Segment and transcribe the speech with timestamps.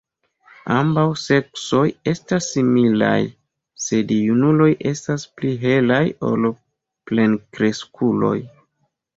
[0.75, 3.19] Ambaŭ seksoj estas similaj,
[3.89, 6.51] sed junuloj estas pli helaj ol
[7.13, 8.37] plenkreskuloj.